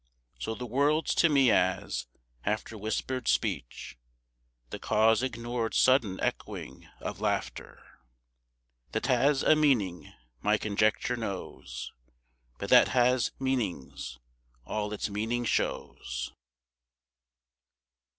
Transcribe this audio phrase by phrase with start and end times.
[0.39, 2.07] So the world's to me as,
[2.43, 3.99] after whispered speech,
[4.71, 7.83] The cause ignored sudden echoing of laughter.
[8.93, 10.11] That 't has a meaning
[10.41, 11.91] my conjecture knows,
[12.57, 14.17] But that 't has meaning's
[14.65, 16.31] all its meaning shows.